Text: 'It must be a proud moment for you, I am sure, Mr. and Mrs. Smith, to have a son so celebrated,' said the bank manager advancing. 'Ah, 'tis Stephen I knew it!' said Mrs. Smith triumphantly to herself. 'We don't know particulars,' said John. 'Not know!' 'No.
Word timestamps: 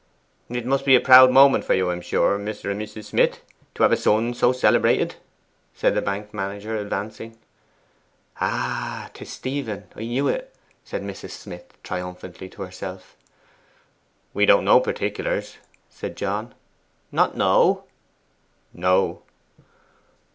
'It 0.49 0.65
must 0.65 0.83
be 0.83 0.95
a 0.95 0.99
proud 0.99 1.29
moment 1.29 1.63
for 1.63 1.75
you, 1.75 1.91
I 1.91 1.93
am 1.93 2.01
sure, 2.01 2.39
Mr. 2.39 2.71
and 2.71 2.81
Mrs. 2.81 3.03
Smith, 3.03 3.41
to 3.75 3.83
have 3.83 3.91
a 3.91 3.95
son 3.95 4.33
so 4.33 4.51
celebrated,' 4.51 5.13
said 5.75 5.93
the 5.93 6.01
bank 6.01 6.33
manager 6.33 6.75
advancing. 6.75 7.37
'Ah, 8.39 9.11
'tis 9.13 9.29
Stephen 9.29 9.83
I 9.95 10.01
knew 10.07 10.27
it!' 10.27 10.55
said 10.83 11.03
Mrs. 11.03 11.29
Smith 11.37 11.77
triumphantly 11.83 12.49
to 12.49 12.63
herself. 12.63 13.15
'We 14.33 14.47
don't 14.47 14.65
know 14.65 14.79
particulars,' 14.79 15.57
said 15.87 16.15
John. 16.17 16.55
'Not 17.11 17.37
know!' 17.37 17.83
'No. 18.73 19.21